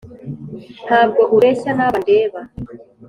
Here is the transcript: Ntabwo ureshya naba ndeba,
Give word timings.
Ntabwo 0.85 1.21
ureshya 1.35 1.71
naba 1.77 1.97
ndeba, 2.03 2.39